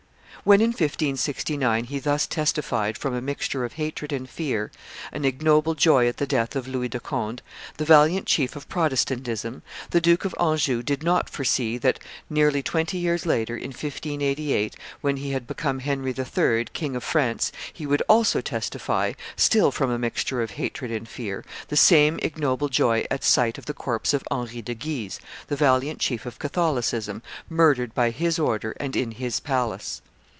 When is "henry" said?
15.77-16.09, 24.31-24.63